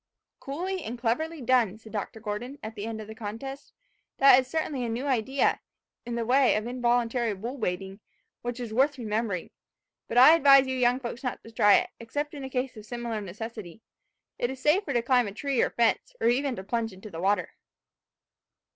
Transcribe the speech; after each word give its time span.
"Coolly 0.39 0.83
and 0.83 0.97
cleverly 0.97 1.41
done!" 1.43 1.77
said 1.77 1.91
Dr. 1.91 2.19
Gordon, 2.19 2.57
at 2.63 2.73
the 2.73 2.87
end 2.87 2.99
of 2.99 3.07
the 3.07 3.13
contest. 3.13 3.71
"That 4.17 4.39
is 4.39 4.47
certainly 4.47 4.83
a 4.83 4.89
new 4.89 5.05
idea, 5.05 5.59
in 6.07 6.15
the 6.15 6.25
way 6.25 6.55
of 6.55 6.65
involuntary 6.65 7.35
bull 7.35 7.59
baiting, 7.59 7.99
which 8.41 8.59
is 8.59 8.73
worth 8.73 8.97
remembering. 8.97 9.51
But 10.07 10.17
I 10.17 10.33
advise 10.33 10.65
you 10.65 10.75
young 10.75 10.99
folks 10.99 11.23
not 11.23 11.43
to 11.43 11.51
try 11.51 11.75
it, 11.75 11.91
except 11.99 12.33
in 12.33 12.49
case 12.49 12.75
of 12.75 12.81
a 12.81 12.83
similar 12.83 13.21
necessity. 13.21 13.83
It 14.39 14.49
is 14.49 14.59
safer 14.59 14.91
to 14.91 15.03
climb 15.03 15.27
a 15.27 15.33
tree 15.33 15.61
or 15.61 15.69
fence, 15.69 16.15
or 16.19 16.27
even 16.29 16.55
to 16.55 16.63
plunge 16.63 16.91
into 16.93 17.11
the 17.11 17.21
water." 17.21 17.51